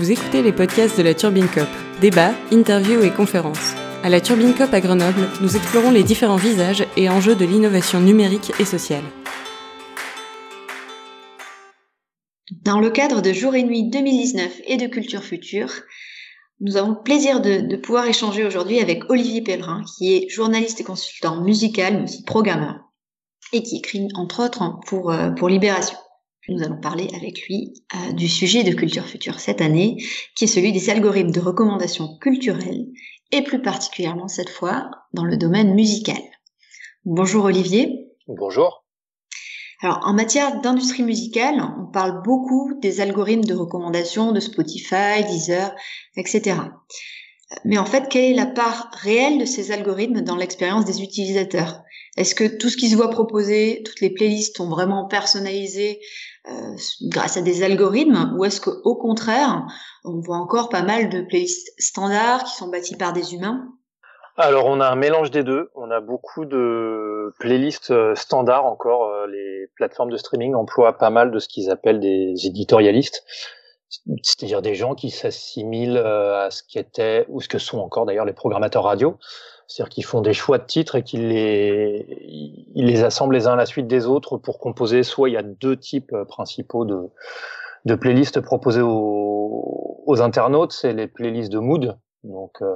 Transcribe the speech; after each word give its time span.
Vous 0.00 0.10
écoutez 0.10 0.40
les 0.40 0.52
podcasts 0.52 0.96
de 0.96 1.02
la 1.02 1.12
Turbine 1.12 1.46
Cop. 1.46 1.68
Débats, 2.00 2.32
interviews 2.50 3.02
et 3.02 3.10
conférences. 3.10 3.74
À 4.02 4.08
la 4.08 4.22
Turbine 4.22 4.54
Cop 4.54 4.72
à 4.72 4.80
Grenoble, 4.80 5.28
nous 5.42 5.56
explorons 5.56 5.90
les 5.90 6.02
différents 6.02 6.38
visages 6.38 6.86
et 6.96 7.10
enjeux 7.10 7.36
de 7.36 7.44
l'innovation 7.44 8.00
numérique 8.00 8.50
et 8.58 8.64
sociale. 8.64 9.02
Dans 12.64 12.80
le 12.80 12.88
cadre 12.88 13.20
de 13.20 13.34
Jour 13.34 13.54
et 13.54 13.62
Nuit 13.62 13.90
2019 13.90 14.62
et 14.64 14.78
de 14.78 14.86
Culture 14.86 15.22
Future, 15.22 15.70
nous 16.60 16.78
avons 16.78 16.92
le 16.92 17.02
plaisir 17.02 17.42
de, 17.42 17.76
pouvoir 17.76 18.06
échanger 18.06 18.42
aujourd'hui 18.46 18.80
avec 18.80 19.10
Olivier 19.10 19.42
Pellerin, 19.42 19.84
qui 19.84 20.14
est 20.14 20.30
journaliste 20.30 20.80
et 20.80 20.84
consultant 20.84 21.42
musical, 21.42 21.98
mais 21.98 22.04
aussi 22.04 22.24
programmeur, 22.24 22.76
et 23.52 23.62
qui 23.62 23.76
écrit 23.76 24.08
entre 24.14 24.46
autres 24.46 24.62
euh, 24.62 25.30
pour 25.32 25.50
Libération. 25.50 25.98
Nous 26.48 26.62
allons 26.62 26.80
parler 26.80 27.08
avec 27.14 27.46
lui 27.46 27.74
euh, 27.94 28.12
du 28.12 28.28
sujet 28.28 28.64
de 28.64 28.74
Culture 28.74 29.06
Future 29.06 29.40
cette 29.40 29.60
année, 29.60 29.96
qui 30.34 30.44
est 30.44 30.48
celui 30.48 30.72
des 30.72 30.90
algorithmes 30.90 31.30
de 31.30 31.40
recommandation 31.40 32.18
culturelle, 32.18 32.86
et 33.30 33.42
plus 33.42 33.62
particulièrement 33.62 34.28
cette 34.28 34.48
fois 34.48 34.90
dans 35.12 35.24
le 35.24 35.36
domaine 35.36 35.74
musical. 35.74 36.20
Bonjour 37.04 37.44
Olivier. 37.44 38.08
Bonjour. 38.26 38.84
Alors, 39.82 40.00
en 40.04 40.12
matière 40.12 40.60
d'industrie 40.60 41.02
musicale, 41.02 41.56
on 41.78 41.90
parle 41.90 42.22
beaucoup 42.22 42.74
des 42.82 43.00
algorithmes 43.00 43.44
de 43.44 43.54
recommandation 43.54 44.32
de 44.32 44.40
Spotify, 44.40 45.24
Deezer, 45.26 45.74
etc. 46.16 46.56
Mais 47.64 47.78
en 47.78 47.84
fait, 47.84 48.08
quelle 48.08 48.30
est 48.30 48.34
la 48.34 48.46
part 48.46 48.90
réelle 48.92 49.38
de 49.38 49.44
ces 49.44 49.72
algorithmes 49.72 50.20
dans 50.20 50.36
l'expérience 50.36 50.84
des 50.84 51.02
utilisateurs? 51.02 51.82
Est-ce 52.16 52.34
que 52.34 52.44
tout 52.44 52.68
ce 52.68 52.76
qui 52.76 52.88
se 52.88 52.96
voit 52.96 53.10
proposer, 53.10 53.82
toutes 53.84 54.00
les 54.00 54.10
playlists 54.10 54.56
sont 54.56 54.68
vraiment 54.68 55.06
personnalisées 55.06 56.00
euh, 56.48 56.76
grâce 57.02 57.36
à 57.36 57.42
des 57.42 57.62
algorithmes? 57.62 58.34
Ou 58.36 58.44
est-ce 58.44 58.60
qu'au 58.60 58.96
contraire, 58.96 59.66
on 60.04 60.20
voit 60.20 60.36
encore 60.36 60.68
pas 60.68 60.82
mal 60.82 61.08
de 61.08 61.22
playlists 61.22 61.72
standards 61.78 62.44
qui 62.44 62.54
sont 62.54 62.68
bâties 62.68 62.96
par 62.96 63.12
des 63.12 63.34
humains? 63.34 63.68
Alors 64.36 64.66
on 64.66 64.80
a 64.80 64.88
un 64.88 64.96
mélange 64.96 65.30
des 65.30 65.44
deux. 65.44 65.70
On 65.74 65.90
a 65.90 66.00
beaucoup 66.00 66.46
de 66.46 67.34
playlists 67.40 67.90
euh, 67.90 68.14
standards 68.14 68.64
encore. 68.64 69.04
Euh, 69.04 69.26
les 69.26 69.66
plateformes 69.76 70.10
de 70.10 70.16
streaming 70.16 70.54
emploient 70.54 70.96
pas 70.96 71.10
mal 71.10 71.30
de 71.30 71.38
ce 71.38 71.48
qu'ils 71.48 71.70
appellent 71.70 72.00
des 72.00 72.34
éditorialistes, 72.46 73.24
c'est-à-dire 74.22 74.62
des 74.62 74.74
gens 74.74 74.94
qui 74.94 75.10
s'assimilent 75.10 75.98
à 75.98 76.48
ce 76.50 76.62
qu'étaient 76.62 77.26
ou 77.28 77.40
ce 77.40 77.48
que 77.48 77.58
sont 77.58 77.78
encore 77.78 78.06
d'ailleurs 78.06 78.24
les 78.24 78.32
programmateurs 78.32 78.84
radio. 78.84 79.18
C'est-à-dire 79.70 79.90
qu'ils 79.90 80.04
font 80.04 80.20
des 80.20 80.32
choix 80.32 80.58
de 80.58 80.64
titres 80.64 80.96
et 80.96 81.04
qu'ils 81.04 81.28
les, 81.28 82.04
ils 82.74 82.86
les 82.86 83.04
assemblent 83.04 83.34
les 83.34 83.46
uns 83.46 83.52
à 83.52 83.56
la 83.56 83.66
suite 83.66 83.86
des 83.86 84.04
autres 84.04 84.36
pour 84.36 84.58
composer. 84.58 85.04
Soit 85.04 85.28
il 85.28 85.32
y 85.34 85.36
a 85.36 85.44
deux 85.44 85.76
types 85.76 86.12
euh, 86.12 86.24
principaux 86.24 86.84
de, 86.84 87.08
de 87.84 87.94
playlists 87.94 88.40
proposées 88.40 88.82
aux, 88.82 90.02
aux 90.06 90.22
internautes. 90.22 90.72
C'est 90.72 90.92
les 90.92 91.06
playlists 91.06 91.52
de 91.52 91.60
mood, 91.60 91.96
donc 92.24 92.60
euh, 92.62 92.74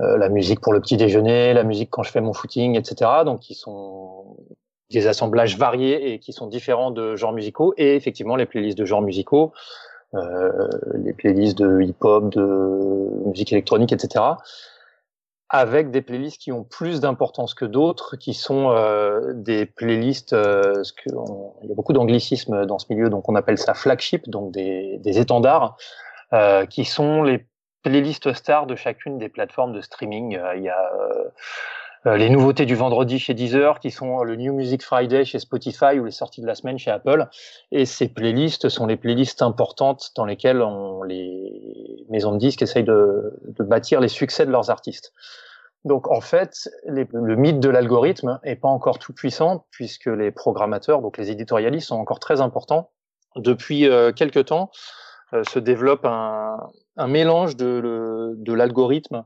euh, 0.00 0.18
la 0.18 0.28
musique 0.28 0.60
pour 0.60 0.74
le 0.74 0.80
petit 0.80 0.98
déjeuner, 0.98 1.54
la 1.54 1.64
musique 1.64 1.88
quand 1.90 2.02
je 2.02 2.10
fais 2.10 2.20
mon 2.20 2.34
footing, 2.34 2.76
etc. 2.76 3.10
Donc 3.24 3.40
qui 3.40 3.54
sont 3.54 4.36
des 4.90 5.06
assemblages 5.06 5.56
variés 5.56 6.12
et 6.12 6.18
qui 6.18 6.34
sont 6.34 6.46
différents 6.46 6.90
de 6.90 7.16
genres 7.16 7.32
musicaux. 7.32 7.72
Et 7.78 7.96
effectivement 7.96 8.36
les 8.36 8.44
playlists 8.44 8.76
de 8.76 8.84
genres 8.84 9.00
musicaux, 9.00 9.52
euh, 9.54 9.91
les 10.14 11.12
playlists 11.12 11.58
de 11.58 11.80
hip-hop, 11.80 12.28
de 12.30 13.26
musique 13.26 13.52
électronique, 13.52 13.92
etc 13.92 14.34
avec 15.52 15.90
des 15.90 16.00
playlists 16.00 16.40
qui 16.40 16.50
ont 16.50 16.64
plus 16.64 17.00
d'importance 17.00 17.52
que 17.52 17.66
d'autres, 17.66 18.16
qui 18.16 18.32
sont 18.32 18.70
euh, 18.70 19.34
des 19.34 19.66
playlists, 19.66 20.32
euh, 20.32 20.82
ce 20.82 20.94
que 20.94 21.10
il 21.62 21.68
y 21.68 21.72
a 21.72 21.74
beaucoup 21.74 21.92
d'anglicisme 21.92 22.64
dans 22.64 22.78
ce 22.78 22.86
milieu, 22.88 23.10
donc 23.10 23.28
on 23.28 23.34
appelle 23.34 23.58
ça 23.58 23.74
flagship, 23.74 24.30
donc 24.30 24.50
des, 24.50 24.96
des 25.00 25.18
étendards, 25.20 25.76
euh, 26.32 26.64
qui 26.64 26.86
sont 26.86 27.22
les 27.22 27.46
playlists 27.82 28.32
stars 28.32 28.66
de 28.66 28.76
chacune 28.76 29.18
des 29.18 29.28
plateformes 29.28 29.74
de 29.74 29.82
streaming. 29.82 30.38
Euh, 30.38 30.56
il 30.56 30.62
y 30.62 30.70
a 30.70 30.90
euh, 30.94 31.28
les 32.04 32.30
nouveautés 32.30 32.66
du 32.66 32.74
vendredi 32.74 33.18
chez 33.18 33.32
Deezer, 33.32 33.78
qui 33.78 33.90
sont 33.90 34.22
le 34.24 34.34
New 34.36 34.52
Music 34.54 34.82
Friday 34.82 35.24
chez 35.24 35.38
Spotify 35.38 35.98
ou 36.00 36.04
les 36.04 36.10
sorties 36.10 36.40
de 36.40 36.46
la 36.46 36.54
semaine 36.54 36.78
chez 36.78 36.90
Apple. 36.90 37.28
Et 37.70 37.86
ces 37.86 38.08
playlists 38.08 38.68
sont 38.68 38.86
les 38.86 38.96
playlists 38.96 39.40
importantes 39.40 40.10
dans 40.16 40.24
lesquelles 40.24 40.62
on, 40.62 41.04
les 41.04 42.04
maisons 42.08 42.32
de 42.32 42.38
disques 42.38 42.62
essayent 42.62 42.82
de, 42.82 43.40
de 43.46 43.62
bâtir 43.62 44.00
les 44.00 44.08
succès 44.08 44.44
de 44.46 44.50
leurs 44.50 44.70
artistes. 44.70 45.12
Donc 45.84 46.10
en 46.10 46.20
fait, 46.20 46.68
les, 46.86 47.06
le 47.12 47.36
mythe 47.36 47.60
de 47.60 47.68
l'algorithme 47.68 48.40
est 48.42 48.56
pas 48.56 48.68
encore 48.68 48.98
tout 48.98 49.12
puissant 49.12 49.66
puisque 49.70 50.06
les 50.06 50.30
programmateurs, 50.30 51.02
donc 51.02 51.18
les 51.18 51.30
éditorialistes, 51.30 51.88
sont 51.88 51.96
encore 51.96 52.20
très 52.20 52.40
importants. 52.40 52.90
Depuis 53.36 53.88
euh, 53.88 54.12
quelques 54.12 54.46
temps, 54.46 54.70
euh, 55.34 55.42
se 55.44 55.58
développe 55.58 56.04
un, 56.04 56.56
un 56.96 57.06
mélange 57.06 57.56
de, 57.56 58.34
de 58.36 58.52
l'algorithme 58.52 59.24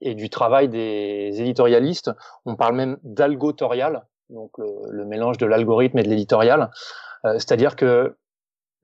et 0.00 0.14
du 0.14 0.30
travail 0.30 0.68
des 0.68 1.40
éditorialistes. 1.40 2.10
On 2.44 2.56
parle 2.56 2.76
même 2.76 2.98
d'algotorial, 3.02 4.06
donc 4.30 4.50
le, 4.58 4.66
le, 4.90 5.04
mélange 5.04 5.38
de 5.38 5.46
l'algorithme 5.46 5.98
et 5.98 6.02
de 6.02 6.08
l'éditorial. 6.08 6.70
Euh, 7.24 7.34
C'est-à-dire 7.34 7.76
que 7.76 8.16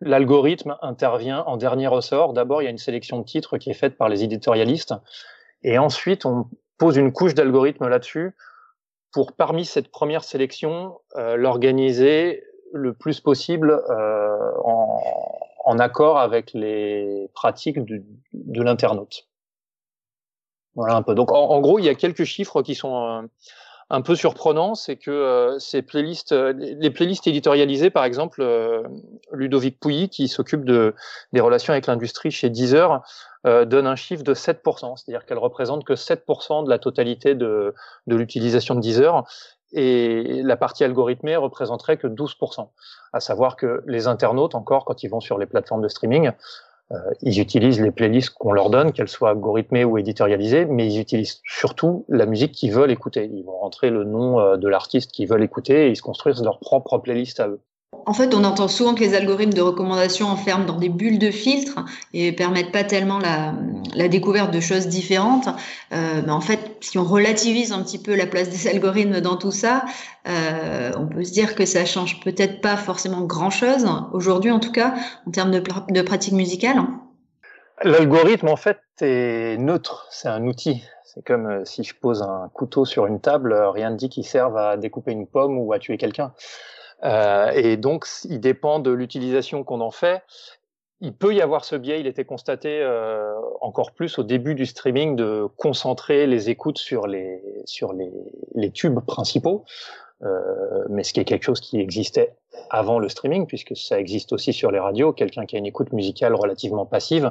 l'algorithme 0.01 0.77
intervient 0.83 1.43
en 1.47 1.57
dernier 1.57 1.87
ressort. 1.87 2.33
D'abord, 2.33 2.63
il 2.63 2.65
y 2.65 2.69
a 2.69 2.71
une 2.71 2.79
sélection 2.79 3.19
de 3.19 3.25
titres 3.25 3.59
qui 3.59 3.71
est 3.71 3.75
faite 3.75 3.97
par 3.97 4.09
les 4.09 4.25
éditorialistes. 4.25 4.95
Et 5.63 5.79
ensuite, 5.79 6.25
on 6.25 6.47
pose 6.79 6.97
une 6.97 7.13
couche 7.13 7.35
d'algorithme 7.35 7.87
là-dessus 7.89 8.35
pour, 9.13 9.33
parmi 9.33 9.65
cette 9.65 9.91
première 9.91 10.25
sélection, 10.25 10.99
euh, 11.17 11.37
l'organiser 11.37 12.45
le 12.73 12.95
plus 12.95 13.21
possible 13.21 13.71
euh, 13.91 14.53
en, 14.65 15.01
en, 15.65 15.79
accord 15.79 16.19
avec 16.19 16.53
les 16.55 17.29
pratiques 17.35 17.85
de, 17.85 18.03
de 18.33 18.63
l'internaute. 18.63 19.30
Voilà 20.75 20.95
un 20.95 21.03
peu. 21.03 21.15
Donc, 21.15 21.33
en, 21.33 21.61
gros, 21.61 21.79
il 21.79 21.85
y 21.85 21.89
a 21.89 21.95
quelques 21.95 22.25
chiffres 22.25 22.63
qui 22.63 22.75
sont 22.75 23.05
euh, 23.05 23.23
un 23.91 24.03
peu 24.03 24.15
surprenants. 24.15 24.75
C'est 24.75 24.97
que 24.97 25.11
euh, 25.11 25.59
ces 25.59 25.83
playlists, 25.83 26.33
euh, 26.33 26.53
les 26.57 26.91
playlists 26.91 27.27
éditorialisées, 27.27 27.91
par 27.91 28.05
exemple, 28.05 28.45
Ludovic 29.33 29.81
Pouilly, 29.81 30.09
qui 30.09 30.29
s'occupe 30.29 30.65
de, 30.65 30.95
des 31.33 31.41
relations 31.41 31.73
avec 31.73 31.87
l'industrie 31.87 32.31
chez 32.31 32.51
Deezer, 32.51 33.03
donne 33.45 33.87
un 33.87 33.97
chiffre 33.97 34.23
de 34.23 34.35
7%, 34.35 34.97
c'est-à-dire 34.97 35.25
qu'elle 35.25 35.39
représente 35.39 35.85
que 35.85 35.95
7% 35.95 36.63
de 36.63 36.69
la 36.69 36.79
totalité 36.79 37.35
de, 37.35 37.75
l'utilisation 38.07 38.75
de 38.75 38.81
Deezer, 38.81 39.25
et 39.73 40.43
la 40.43 40.59
partie 40.59 40.85
algorithmée 40.85 41.37
représenterait 41.37 41.97
que 41.97 42.07
12%. 42.07 42.69
À 43.15 43.21
savoir 43.21 43.57
que 43.57 43.83
les 43.87 44.09
internautes, 44.09 44.55
encore, 44.55 44.85
quand 44.85 45.03
ils 45.03 45.09
vont 45.09 45.21
sur 45.21 45.39
les 45.39 45.47
plateformes 45.47 45.81
de 45.81 45.89
streaming, 45.89 46.33
ils 47.23 47.41
utilisent 47.41 47.81
les 47.81 47.91
playlists 47.93 48.31
qu'on 48.31 48.53
leur 48.53 48.71
donne, 48.71 48.93
qu'elles 48.93 49.09
soient 49.09 49.31
algorithmées 49.31 49.85
ou 49.85 49.99
éditorialisées, 49.99 50.65
mais 50.65 50.87
ils 50.87 51.01
utilisent 51.01 51.41
surtout 51.45 52.05
la 52.09 52.27
musique 52.27 52.53
qu'ils 52.53 52.73
veulent 52.73 52.91
écouter. 52.91 53.31
Ils 53.33 53.45
vont 53.45 53.59
rentrer 53.59 53.91
le 53.91 54.05
nom 54.05 54.41
euh, 54.41 54.57
de 54.57 54.69
l'artiste 54.69 55.13
qu'ils 55.13 55.29
veulent 55.29 55.43
écouter 55.43 55.87
et 55.87 55.91
ils 55.91 55.97
se 55.97 56.03
construisent 56.03 56.43
leur 56.43 56.59
propre 56.59 56.99
playlist 56.99 57.39
à 57.41 57.49
eux. 57.49 57.61
En 58.07 58.13
fait, 58.13 58.35
on 58.35 58.45
entend 58.45 58.69
souvent 58.69 58.95
que 58.95 59.01
les 59.01 59.15
algorithmes 59.15 59.53
de 59.53 59.61
recommandation 59.61 60.29
enferment 60.29 60.65
dans 60.65 60.77
des 60.77 60.89
bulles 60.89 61.19
de 61.19 61.31
filtre 61.31 61.85
et 62.15 62.31
permettent 62.31 62.71
pas 62.71 62.85
tellement 62.85 63.19
la, 63.19 64.09
découverte 64.09 64.53
de 64.53 64.61
choses 64.61 64.87
différentes. 64.87 65.49
Euh, 65.93 66.23
mais 66.25 66.33
en 66.33 66.41
fait, 66.41 66.77
si 66.81 66.99
on 66.99 67.05
relativise 67.05 67.73
un 67.73 67.83
petit 67.83 67.99
peu 67.99 68.15
la 68.15 68.27
place 68.27 68.49
des 68.49 68.69
algorithmes 68.73 69.21
dans 69.21 69.37
tout 69.37 69.51
ça, 69.51 69.85
euh, 70.29 70.93
on 70.97 71.07
peut 71.07 71.25
se 71.25 71.33
dire 71.33 71.55
que 71.55 71.67
ça 71.67 71.85
change 71.85 72.21
peut-être 72.21 72.61
pas 72.61 72.77
forcément 72.77 73.23
grand-chose, 73.23 73.87
aujourd'hui 74.13 74.53
en 74.53 74.61
tout 74.61 74.73
cas, 74.73 74.95
en 75.27 75.31
termes 75.33 75.51
de, 75.51 75.63
de 75.91 76.03
pratique 76.03 76.35
musicale. 76.35 76.79
L'algorithme, 77.83 78.49
en 78.49 78.57
fait, 78.57 78.79
est 79.01 79.57
neutre. 79.59 80.07
C'est 80.11 80.29
un 80.29 80.47
outil. 80.47 80.85
C'est 81.05 81.25
comme 81.25 81.47
euh, 81.47 81.65
si 81.65 81.83
je 81.83 81.95
pose 81.95 82.23
un 82.23 82.51
couteau 82.53 82.85
sur 82.85 83.07
une 83.07 83.21
table, 83.21 83.53
rien 83.53 83.91
ne 83.91 83.97
dit 83.97 84.09
qu'il 84.09 84.25
serve 84.25 84.57
à 84.57 84.77
découper 84.77 85.11
une 85.11 85.27
pomme 85.27 85.59
ou 85.59 85.73
à 85.73 85.79
tuer 85.79 85.97
quelqu'un. 85.97 86.33
Euh, 87.05 87.51
et 87.55 87.77
donc, 87.77 88.07
il 88.25 88.41
dépend 88.41 88.79
de 88.79 88.91
l'utilisation 88.91 89.65
qu'on 89.65 89.81
en 89.81 89.91
fait. 89.91 90.23
Il 91.01 91.15
peut 91.15 91.35
y 91.35 91.41
avoir 91.41 91.65
ce 91.65 91.77
biais, 91.77 91.99
il 91.99 92.07
était 92.07 92.27
constaté 92.27 92.81
euh, 92.83 93.33
encore 93.63 93.93
plus 93.93 94.19
au 94.19 94.23
début 94.23 94.55
du 94.55 94.67
streaming 94.67 95.17
de 95.17 95.47
concentrer 95.57 96.27
les 96.27 96.51
écoutes 96.51 96.77
sur 96.77 97.07
les 97.07 97.41
sur 97.65 97.95
les, 97.95 98.13
les 98.55 98.71
tubes 98.71 99.01
principaux, 99.01 99.65
euh, 100.23 100.85
mais 100.91 101.03
ce 101.03 101.15
qui 101.15 101.21
est 101.21 101.25
quelque 101.25 101.45
chose 101.45 101.61
qui 101.61 101.81
existait 101.81 102.35
avant 102.69 102.99
le 102.99 103.09
streaming 103.09 103.47
puisque 103.47 103.75
ça 103.77 103.99
existe 103.99 104.35
aussi 104.35 104.53
sur 104.53 104.71
les 104.71 104.79
radios. 104.79 105.15
Quelqu'un 105.15 105.47
qui 105.47 105.57
a 105.57 105.59
une 105.59 105.65
écoute 105.65 105.93
musicale 105.93 106.35
relativement 106.35 106.85
passive, 106.85 107.31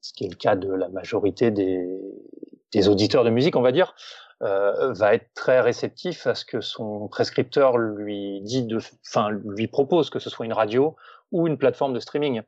ce 0.00 0.12
qui 0.12 0.24
est 0.24 0.30
le 0.30 0.36
cas 0.36 0.56
de 0.56 0.72
la 0.72 0.88
majorité 0.88 1.52
des, 1.52 1.86
des 2.74 2.88
auditeurs 2.88 3.24
de 3.24 3.30
musique, 3.30 3.56
on 3.56 3.62
va 3.62 3.72
dire, 3.72 3.94
euh, 4.42 4.92
va 4.92 5.14
être 5.14 5.32
très 5.34 5.60
réceptif 5.60 6.26
à 6.26 6.34
ce 6.34 6.44
que 6.44 6.60
son 6.60 7.08
prescripteur 7.08 7.78
lui 7.78 8.40
dit 8.42 8.64
de, 8.64 8.78
enfin 9.06 9.30
lui 9.30 9.68
propose, 9.68 10.10
que 10.10 10.18
ce 10.18 10.28
soit 10.28 10.44
une 10.44 10.52
radio 10.52 10.96
ou 11.32 11.46
une 11.46 11.56
plateforme 11.56 11.94
de 11.94 12.00
streaming. 12.00 12.42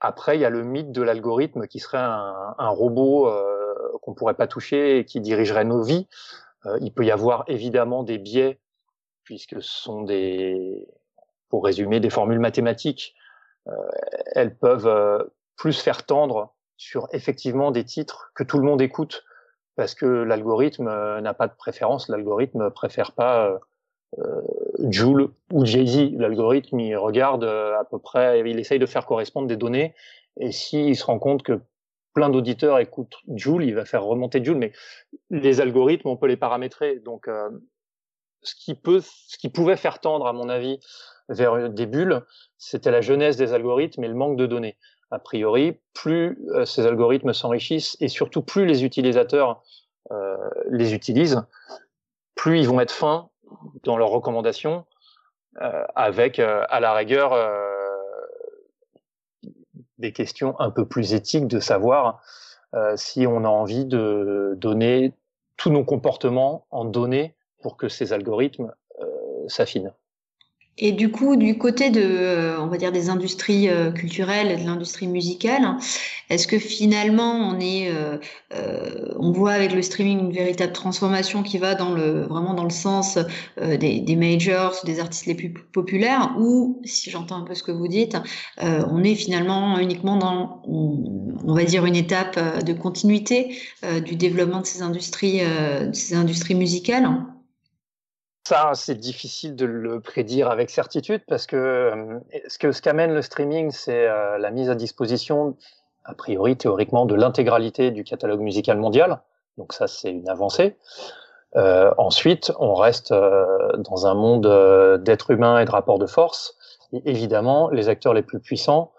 Après, 0.00 0.36
il 0.36 0.40
y 0.40 0.44
a 0.44 0.50
le 0.50 0.62
mythe 0.62 0.92
de 0.92 1.02
l'algorithme 1.02 1.66
qui 1.66 1.80
serait 1.80 1.98
un, 1.98 2.68
robot 2.68 3.28
euh, 3.28 3.98
qu'on 4.02 4.14
pourrait 4.14 4.34
pas 4.34 4.46
toucher 4.46 4.98
et 4.98 5.04
qui 5.04 5.20
dirigerait 5.20 5.64
nos 5.64 5.82
vies. 5.82 6.06
Euh, 6.66 6.78
il 6.80 6.92
peut 6.92 7.04
y 7.04 7.10
avoir 7.10 7.44
évidemment 7.48 8.04
des 8.04 8.18
biais 8.18 8.60
puisque 9.24 9.60
ce 9.60 9.82
sont 9.82 10.02
des, 10.02 10.86
pour 11.48 11.64
résumer, 11.64 12.00
des 12.00 12.10
formules 12.10 12.38
mathématiques. 12.38 13.14
Euh, 13.66 13.72
elles 14.34 14.56
peuvent 14.56 15.28
plus 15.56 15.78
faire 15.78 16.06
tendre 16.06 16.54
sur 16.78 17.08
effectivement 17.12 17.70
des 17.70 17.84
titres 17.84 18.30
que 18.34 18.42
tout 18.42 18.56
le 18.56 18.64
monde 18.64 18.80
écoute 18.80 19.24
parce 19.76 19.94
que 19.94 20.06
l'algorithme 20.06 20.86
n'a 21.20 21.34
pas 21.34 21.46
de 21.46 21.54
préférence. 21.54 22.08
L'algorithme 22.08 22.70
préfère 22.70 23.12
pas 23.12 23.60
euh, 24.18 24.42
Joule 24.88 25.30
ou 25.52 25.64
Jay-Z. 25.64 26.14
L'algorithme, 26.16 26.80
il 26.80 26.96
regarde 26.96 27.44
à 27.44 27.84
peu 27.88 27.98
près, 27.98 28.40
il 28.40 28.58
essaye 28.58 28.78
de 28.78 28.86
faire 28.86 29.06
correspondre 29.06 29.46
des 29.46 29.56
données. 29.56 29.94
Et 30.40 30.50
s'il 30.50 30.96
se 30.96 31.04
rend 31.04 31.18
compte 31.18 31.42
que 31.42 31.60
plein 32.14 32.28
d'auditeurs 32.28 32.78
écoutent 32.78 33.18
Joule, 33.34 33.64
il 33.64 33.74
va 33.74 33.84
faire 33.84 34.02
remonter 34.02 34.42
Joule. 34.42 34.56
Mais 34.56 34.72
les 35.30 35.60
algorithmes, 35.60 36.08
on 36.08 36.16
peut 36.16 36.26
les 36.26 36.36
paramétrer. 36.36 36.98
Donc, 36.98 37.28
ce 38.42 38.54
qui 38.56 38.74
peut, 38.74 39.00
ce 39.00 39.38
qui 39.38 39.48
pouvait 39.48 39.76
faire 39.76 40.00
tendre, 40.00 40.26
à 40.26 40.32
mon 40.32 40.48
avis, 40.48 40.80
vers 41.28 41.70
des 41.70 41.86
bulles, 41.86 42.24
c'était 42.56 42.90
la 42.90 43.00
jeunesse 43.00 43.36
des 43.36 43.52
algorithmes 43.52 44.02
et 44.02 44.08
le 44.08 44.14
manque 44.14 44.36
de 44.36 44.46
données. 44.46 44.76
A 45.10 45.18
priori, 45.18 45.78
plus 45.94 46.38
euh, 46.50 46.66
ces 46.66 46.86
algorithmes 46.86 47.32
s'enrichissent 47.32 47.96
et 48.00 48.08
surtout 48.08 48.42
plus 48.42 48.66
les 48.66 48.84
utilisateurs 48.84 49.62
euh, 50.10 50.36
les 50.70 50.94
utilisent, 50.94 51.42
plus 52.34 52.60
ils 52.60 52.68
vont 52.68 52.80
être 52.80 52.92
fins 52.92 53.30
dans 53.84 53.96
leurs 53.96 54.10
recommandations, 54.10 54.84
euh, 55.62 55.84
avec 55.94 56.38
à 56.38 56.80
la 56.80 56.92
rigueur 56.92 57.34
des 59.96 60.12
questions 60.12 60.58
un 60.60 60.70
peu 60.70 60.86
plus 60.86 61.14
éthiques 61.14 61.48
de 61.48 61.58
savoir 61.58 62.22
si 62.96 63.26
on 63.26 63.44
a 63.44 63.48
envie 63.48 63.86
de 63.86 64.54
donner 64.58 65.14
tous 65.56 65.70
nos 65.70 65.84
comportements 65.84 66.66
en 66.70 66.84
données 66.84 67.34
pour 67.62 67.76
que 67.76 67.88
ces 67.88 68.12
algorithmes 68.12 68.72
s'affinent. 69.48 69.92
Et 70.80 70.92
du 70.92 71.10
coup, 71.10 71.34
du 71.34 71.58
côté 71.58 71.90
de, 71.90 72.00
euh, 72.00 72.60
on 72.60 72.68
va 72.68 72.76
dire, 72.76 72.92
des 72.92 73.10
industries 73.10 73.68
euh, 73.68 73.90
culturelles 73.90 74.52
et 74.52 74.56
de 74.56 74.64
l'industrie 74.64 75.08
musicale, 75.08 75.76
est-ce 76.30 76.46
que 76.46 76.58
finalement, 76.58 77.32
on 77.32 77.58
est, 77.58 77.90
on 79.18 79.32
voit 79.32 79.52
avec 79.52 79.72
le 79.72 79.82
streaming 79.82 80.20
une 80.20 80.32
véritable 80.32 80.72
transformation 80.72 81.42
qui 81.42 81.58
va 81.58 81.74
dans 81.74 81.94
le, 81.94 82.22
vraiment 82.26 82.54
dans 82.54 82.64
le 82.64 82.70
sens 82.70 83.18
des, 83.58 84.00
des, 84.00 84.16
majors, 84.16 84.76
des 84.84 85.00
artistes 85.00 85.26
les 85.26 85.34
plus 85.34 85.52
populaires, 85.52 86.34
ou 86.38 86.80
si 86.84 87.10
j'entends 87.10 87.36
un 87.36 87.44
peu 87.44 87.54
ce 87.54 87.62
que 87.62 87.72
vous 87.72 87.88
dites, 87.88 88.18
on 88.60 89.02
est 89.04 89.14
finalement 89.14 89.78
uniquement 89.78 90.16
dans, 90.18 90.62
on, 90.66 91.54
va 91.54 91.64
dire, 91.64 91.86
une 91.86 91.96
étape 91.96 92.38
de 92.62 92.72
continuité 92.74 93.56
du 94.04 94.16
développement 94.16 94.60
de 94.60 94.66
ces 94.66 94.82
industries, 94.82 95.40
de 95.40 95.94
ces 95.94 96.14
industries 96.14 96.54
musicales? 96.54 97.08
Ça, 98.48 98.70
c'est 98.72 98.94
difficile 98.94 99.56
de 99.56 99.66
le 99.66 100.00
prédire 100.00 100.50
avec 100.50 100.70
certitude 100.70 101.20
parce 101.28 101.46
que 101.46 101.54
euh, 101.54 102.18
ce 102.48 102.80
qu'amène 102.80 103.12
le 103.12 103.20
streaming, 103.20 103.70
c'est 103.72 104.08
euh, 104.08 104.38
la 104.38 104.50
mise 104.50 104.70
à 104.70 104.74
disposition, 104.74 105.54
a 106.06 106.14
priori 106.14 106.56
théoriquement, 106.56 107.04
de 107.04 107.14
l'intégralité 107.14 107.90
du 107.90 108.04
catalogue 108.04 108.40
musical 108.40 108.78
mondial. 108.78 109.20
Donc 109.58 109.74
ça, 109.74 109.86
c'est 109.86 110.10
une 110.10 110.30
avancée. 110.30 110.78
Euh, 111.56 111.92
ensuite, 111.98 112.50
on 112.58 112.72
reste 112.72 113.12
dans 113.12 114.06
un 114.06 114.14
monde 114.14 114.98
d'êtres 115.02 115.30
humains 115.30 115.58
et 115.58 115.66
de 115.66 115.70
rapports 115.70 115.98
de 115.98 116.06
force. 116.06 116.56
Et 116.94 117.02
évidemment, 117.04 117.68
les 117.68 117.90
acteurs 117.90 118.14
les 118.14 118.22
plus 118.22 118.40
puissants 118.40 118.92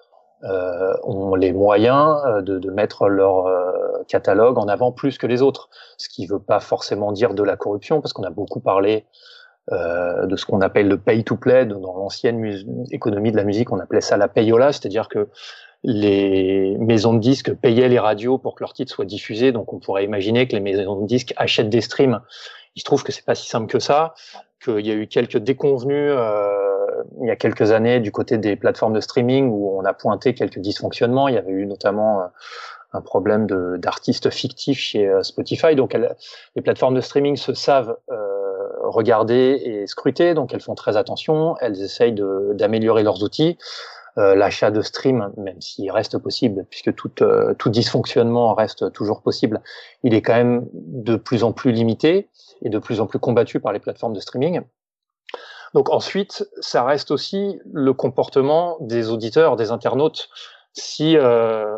ont 0.43 1.33
les 1.33 1.53
moyens 1.53 2.43
de 2.43 2.69
mettre 2.69 3.07
leur 3.07 3.47
catalogue 4.07 4.59
en 4.59 4.67
avant 4.67 4.91
plus 4.91 5.17
que 5.17 5.25
les 5.25 5.41
autres. 5.41 5.69
Ce 5.97 6.07
qui 6.07 6.27
ne 6.27 6.33
veut 6.33 6.39
pas 6.39 6.59
forcément 6.59 7.11
dire 7.11 7.33
de 7.33 7.41
la 7.41 7.57
corruption, 7.57 7.99
parce 7.99 8.13
qu'on 8.13 8.23
a 8.23 8.29
beaucoup 8.29 8.59
parlé 8.59 9.07
euh, 9.71 10.25
de 10.25 10.35
ce 10.35 10.45
qu'on 10.45 10.61
appelle 10.61 10.87
le 10.87 10.97
pay-to-play. 10.97 11.65
Dans 11.65 11.79
l'ancienne 11.79 12.87
économie 12.91 13.31
de 13.31 13.37
la 13.37 13.43
musique, 13.43 13.71
on 13.71 13.79
appelait 13.79 14.01
ça 14.01 14.17
la 14.17 14.27
payola, 14.27 14.71
c'est-à-dire 14.71 15.07
que 15.07 15.27
les 15.83 16.75
maisons 16.79 17.13
de 17.13 17.19
disques 17.19 17.53
payaient 17.53 17.87
les 17.87 17.99
radios 17.99 18.39
pour 18.39 18.55
que 18.55 18.63
leurs 18.63 18.73
titres 18.73 18.93
soient 18.93 19.05
diffusés. 19.05 19.51
Donc, 19.51 19.71
on 19.71 19.79
pourrait 19.79 20.03
imaginer 20.03 20.47
que 20.47 20.53
les 20.53 20.59
maisons 20.59 21.01
de 21.01 21.05
disques 21.05 21.33
achètent 21.37 21.69
des 21.69 21.81
streams. 21.81 22.19
Il 22.75 22.79
se 22.79 22.85
trouve 22.85 23.03
que 23.03 23.11
c'est 23.11 23.25
pas 23.25 23.35
si 23.35 23.47
simple 23.47 23.67
que 23.67 23.79
ça, 23.79 24.15
qu'il 24.63 24.85
y 24.85 24.91
a 24.91 24.95
eu 24.95 25.05
quelques 25.05 25.37
déconvenus 25.37 26.13
euh, 26.15 27.03
il 27.21 27.27
y 27.27 27.31
a 27.31 27.35
quelques 27.35 27.71
années 27.71 27.99
du 27.99 28.11
côté 28.11 28.37
des 28.39 28.55
plateformes 28.55 28.93
de 28.93 29.01
streaming 29.01 29.49
où 29.49 29.77
on 29.77 29.85
a 29.85 29.93
pointé 29.93 30.33
quelques 30.33 30.59
dysfonctionnements. 30.59 31.27
Il 31.27 31.35
y 31.35 31.37
avait 31.37 31.51
eu 31.51 31.67
notamment 31.67 32.21
euh, 32.21 32.25
un 32.91 33.01
problème 33.01 33.45
d'artistes 33.77 34.31
fictifs 34.31 34.79
chez 34.79 35.07
Spotify. 35.21 35.75
Donc, 35.75 35.95
les 36.55 36.61
plateformes 36.63 36.95
de 36.95 37.01
streaming 37.01 37.35
se 37.35 37.53
savent 37.53 37.95
regarder 38.89 39.61
et 39.63 39.87
scruter, 39.87 40.33
donc 40.33 40.53
elles 40.53 40.61
font 40.61 40.75
très 40.75 40.97
attention, 40.97 41.55
elles 41.61 41.81
essayent 41.81 42.15
d'améliorer 42.53 43.03
leurs 43.03 43.23
outils. 43.23 43.57
Euh, 44.17 44.35
L'achat 44.35 44.71
de 44.71 44.81
stream, 44.81 45.31
même 45.37 45.61
s'il 45.61 45.89
reste 45.91 46.17
possible, 46.17 46.65
puisque 46.69 46.93
tout, 46.95 47.11
euh, 47.21 47.53
tout 47.53 47.69
dysfonctionnement 47.69 48.53
reste 48.53 48.91
toujours 48.91 49.21
possible, 49.21 49.61
il 50.03 50.13
est 50.13 50.21
quand 50.21 50.33
même 50.33 50.67
de 50.73 51.15
plus 51.15 51.43
en 51.43 51.53
plus 51.53 51.71
limité 51.71 52.27
et 52.61 52.69
de 52.69 52.79
plus 52.79 52.99
en 52.99 53.07
plus 53.07 53.19
combattu 53.19 53.59
par 53.59 53.71
les 53.71 53.79
plateformes 53.79 54.13
de 54.13 54.19
streaming. 54.19 54.61
Donc 55.73 55.89
ensuite, 55.89 56.49
ça 56.59 56.83
reste 56.83 57.11
aussi 57.11 57.59
le 57.71 57.93
comportement 57.93 58.77
des 58.81 59.11
auditeurs, 59.11 59.55
des 59.55 59.71
internautes. 59.71 60.29
Si 60.73 61.15
euh, 61.15 61.77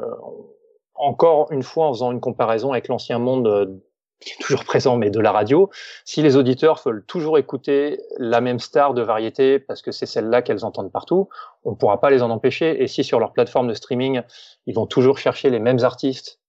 encore 0.95 1.51
une 1.51 1.63
fois, 1.63 1.87
en 1.87 1.93
faisant 1.93 2.11
une 2.11 2.21
comparaison 2.21 2.71
avec 2.71 2.87
l'ancien 2.87 3.19
monde 3.19 3.81
qui 4.21 4.31
est 4.31 4.41
toujours 4.41 4.63
présent, 4.63 4.95
mais 4.97 5.09
de 5.09 5.19
la 5.19 5.31
radio. 5.31 5.69
Si 6.05 6.21
les 6.21 6.37
auditeurs 6.37 6.81
veulent 6.85 7.03
toujours 7.05 7.37
écouter 7.37 7.99
la 8.17 8.39
même 8.39 8.59
star 8.59 8.93
de 8.93 9.01
variété 9.01 9.59
parce 9.59 9.81
que 9.81 9.91
c'est 9.91 10.05
celle-là 10.05 10.41
qu'elles 10.41 10.63
entendent 10.63 10.91
partout, 10.91 11.27
on 11.65 11.71
ne 11.71 11.75
pourra 11.75 11.99
pas 11.99 12.09
les 12.09 12.21
en 12.21 12.29
empêcher. 12.29 12.81
Et 12.81 12.87
si 12.87 13.03
sur 13.03 13.19
leur 13.19 13.33
plateforme 13.33 13.67
de 13.67 13.73
streaming, 13.73 14.21
ils 14.67 14.75
vont 14.75 14.85
toujours 14.85 15.17
chercher 15.17 15.49
les 15.49 15.59
mêmes 15.59 15.83
artistes 15.83 16.39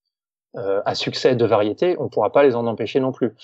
euh, 0.56 0.82
à 0.84 0.94
succès 0.94 1.34
de 1.34 1.46
variété, 1.46 1.96
on 1.98 2.04
ne 2.04 2.08
pourra 2.08 2.30
pas 2.30 2.42
les 2.42 2.54
en 2.54 2.66
empêcher 2.66 3.00
non 3.00 3.10
plus. 3.10 3.34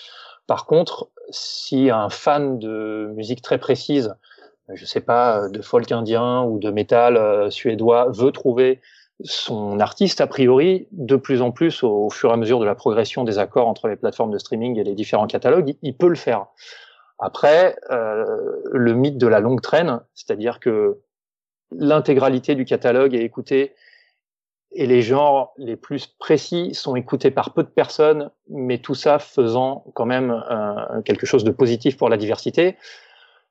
Par 0.47 0.67
contre, 0.67 1.09
si 1.31 1.89
un 1.91 2.11
fan 2.11 2.59
de 2.59 3.11
musique 3.15 3.41
très 3.41 3.57
précise, 3.57 4.15
je 4.75 4.85
sais 4.85 5.01
pas, 5.01 5.49
de 5.49 5.63
folk 5.63 5.91
indien 5.91 6.43
ou 6.43 6.59
de 6.59 6.71
métal 6.71 7.17
euh, 7.17 7.49
suédois 7.49 8.11
veut 8.11 8.31
trouver 8.31 8.83
son 9.25 9.81
artiste, 9.81 10.21
a 10.21 10.27
priori, 10.27 10.87
de 10.93 11.17
plus 11.17 11.43
en 11.43 11.51
plus, 11.51 11.83
au, 11.83 12.09
fur 12.11 12.31
et 12.31 12.33
à 12.33 12.37
mesure 12.37 12.61
de 12.61 12.65
la 12.65 12.75
progression 12.75 13.25
des 13.25 13.39
accords 13.39 13.67
entre 13.67 13.89
les 13.89 13.97
plateformes 13.97 14.31
de 14.31 14.39
streaming 14.39 14.79
et 14.79 14.85
les 14.85 14.95
différents 14.95 15.27
catalogues, 15.27 15.75
il, 15.83 15.97
peut 15.97 16.09
le 16.09 16.15
faire. 16.15 16.47
Après, 17.19 17.77
euh, 17.91 18.25
le 18.73 18.95
mythe 18.95 19.19
de 19.19 19.27
la 19.27 19.41
longue 19.41 19.61
traîne, 19.61 20.01
c'est-à-dire 20.15 20.61
que 20.61 21.01
l'intégralité 21.73 22.55
du 22.55 22.65
catalogue 22.65 23.15
est 23.15 23.23
écoutée 23.23 23.75
et 24.73 24.87
les 24.87 25.03
genres 25.03 25.53
les 25.57 25.77
plus 25.77 26.07
précis 26.07 26.75
sont 26.75 26.95
écoutés 26.95 27.31
par 27.31 27.55
peu 27.55 27.63
de 27.63 27.69
personnes, 27.69 28.31
mais 28.49 28.79
tout 28.79 28.95
ça 28.95 29.19
faisant 29.19 29.85
quand 29.95 30.07
même 30.07 30.43
euh, 30.51 31.03
quelque 31.03 31.27
chose 31.27 31.45
de 31.45 31.51
positif 31.51 31.97
pour 31.97 32.09
la 32.09 32.17
diversité. 32.17 32.77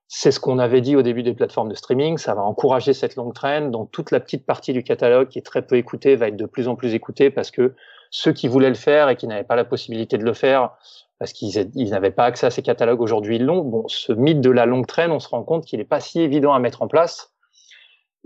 C'est 0.09 0.31
ce 0.31 0.39
qu'on 0.39 0.57
avait 0.57 0.79
dit 0.79 0.95
au 0.95 1.01
début 1.01 1.21
des 1.21 1.33
plateformes 1.33 1.67
de 1.67 1.75
streaming, 1.75 2.17
ça 2.17 2.33
va 2.33 2.41
encourager 2.41 2.93
cette 2.93 3.17
longue 3.17 3.33
traîne, 3.33 3.71
donc 3.71 3.91
toute 3.91 4.11
la 4.11 4.21
petite 4.21 4.45
partie 4.45 4.71
du 4.71 4.81
catalogue 4.81 5.27
qui 5.27 5.37
est 5.37 5.45
très 5.45 5.61
peu 5.61 5.75
écoutée 5.75 6.15
va 6.15 6.29
être 6.29 6.37
de 6.37 6.45
plus 6.45 6.69
en 6.69 6.75
plus 6.75 6.93
écoutée 6.93 7.29
parce 7.29 7.51
que 7.51 7.75
ceux 8.09 8.31
qui 8.31 8.47
voulaient 8.47 8.69
le 8.69 8.75
faire 8.75 9.09
et 9.09 9.17
qui 9.17 9.27
n'avaient 9.27 9.43
pas 9.43 9.57
la 9.57 9.65
possibilité 9.65 10.17
de 10.17 10.23
le 10.23 10.33
faire 10.33 10.71
parce 11.19 11.33
qu'ils 11.33 11.89
n'avaient 11.89 12.11
pas 12.11 12.25
accès 12.25 12.45
à 12.45 12.51
ces 12.51 12.61
catalogues 12.61 13.01
aujourd'hui 13.01 13.37
l'ont. 13.37 13.63
Bon, 13.63 13.85
ce 13.87 14.13
mythe 14.13 14.39
de 14.39 14.51
la 14.51 14.65
longue 14.65 14.87
traîne, 14.87 15.11
on 15.11 15.19
se 15.19 15.27
rend 15.27 15.43
compte 15.43 15.65
qu'il 15.65 15.79
n'est 15.79 15.85
pas 15.85 15.99
si 15.99 16.21
évident 16.21 16.53
à 16.53 16.59
mettre 16.59 16.81
en 16.81 16.87
place 16.87 17.33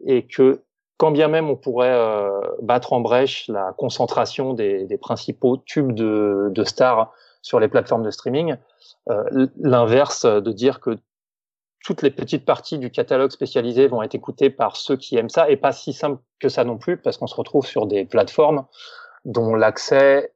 et 0.06 0.28
que 0.28 0.62
quand 0.98 1.12
bien 1.12 1.30
même 1.30 1.50
on 1.50 1.56
pourrait 1.56 1.94
euh, 1.94 2.30
battre 2.62 2.94
en 2.94 3.00
brèche 3.00 3.48
la 3.48 3.74
concentration 3.76 4.54
des, 4.54 5.00
principaux 5.02 5.58
tubes 5.58 5.94
de, 5.94 6.50
de, 6.52 6.64
stars 6.64 7.12
sur 7.42 7.60
les 7.60 7.68
plateformes 7.68 8.04
de 8.04 8.12
streaming, 8.12 8.56
euh, 9.10 9.48
l'inverse 9.58 10.26
de 10.26 10.52
dire 10.52 10.80
que 10.80 11.00
toutes 11.84 12.02
les 12.02 12.12
petites 12.12 12.46
parties 12.46 12.78
du 12.78 12.92
catalogue 12.92 13.32
spécialisé 13.32 13.88
vont 13.88 14.04
être 14.04 14.16
écoutées 14.16 14.50
par 14.50 14.76
ceux 14.76 14.98
qui 14.98 15.18
aiment 15.18 15.30
ça, 15.30 15.50
et 15.50 15.58
pas 15.58 15.72
si 15.72 15.94
simple 15.94 16.22
que 16.40 16.50
ça 16.50 16.64
non 16.64 16.78
plus, 16.78 16.98
parce 16.98 17.18
qu'on 17.18 17.28
se 17.28 17.36
retrouve 17.36 17.66
sur 17.66 17.88
des 17.88 18.06
plateformes 18.06 18.66
dont 19.26 19.56
l'accès 19.56 20.32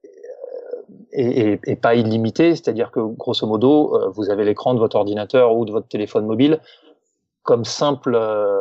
est, 1.11 1.59
est, 1.65 1.75
pas 1.75 1.95
illimité, 1.95 2.51
c'est-à-dire 2.51 2.91
que 2.91 2.99
grosso 2.99 3.47
modo, 3.47 3.95
euh, 3.95 4.09
vous 4.09 4.29
avez 4.29 4.43
l'écran 4.43 4.73
de 4.73 4.79
votre 4.79 4.95
ordinateur 4.95 5.55
ou 5.55 5.65
de 5.65 5.71
votre 5.71 5.87
téléphone 5.87 6.25
mobile 6.25 6.59
comme 7.43 7.63
simple 7.63 8.15
euh, 8.15 8.59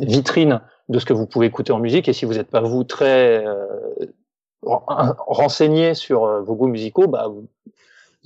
vitrine 0.00 0.60
de 0.88 0.98
ce 0.98 1.04
que 1.04 1.12
vous 1.12 1.26
pouvez 1.26 1.46
écouter 1.46 1.72
en 1.72 1.78
musique, 1.78 2.08
et 2.08 2.12
si 2.12 2.24
vous 2.24 2.34
n'êtes 2.34 2.50
pas 2.50 2.60
vous 2.60 2.82
très 2.82 3.44
euh, 3.46 3.86
renseigné 4.62 5.94
sur 5.94 6.42
vos 6.42 6.54
goûts 6.56 6.66
musicaux, 6.66 7.06
bah, 7.06 7.28
vous 7.28 7.46